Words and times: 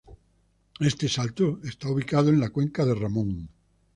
Este 0.79 1.07
salto 1.07 1.59
está 1.63 1.87
ubicado 1.91 2.29
en 2.31 2.39
la 2.39 2.49
cuenca 2.49 2.85
de 2.87 2.95
Ramón. 2.95 3.49